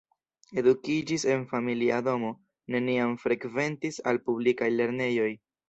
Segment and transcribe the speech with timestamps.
[0.61, 2.33] Edukiĝis en familia domo,
[2.77, 5.33] neniam frekventis al publikaj lernejoj.